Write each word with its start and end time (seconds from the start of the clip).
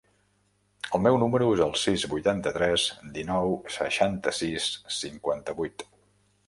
El 0.97 1.03
meu 1.07 1.17
número 1.23 1.49
es 1.57 1.61
el 1.65 1.75
sis, 1.81 2.05
vuitanta-tres, 2.15 2.89
dinou, 3.19 3.55
seixanta-sis, 3.77 4.69
cinquanta-vuit. 5.03 5.89